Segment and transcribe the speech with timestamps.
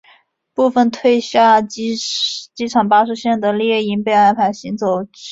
[0.55, 1.95] 部份退下机
[2.71, 5.29] 场巴士线的猎鹰被安排行走市区线。